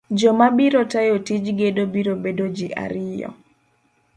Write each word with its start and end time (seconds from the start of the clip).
Joma 0.19 0.47
biro 0.57 0.81
tayo 0.91 1.15
tij 1.27 1.45
gedo 1.59 1.83
biro 1.93 2.13
bedo 2.23 2.45
ji 2.57 2.67
ariyo. 2.83 3.29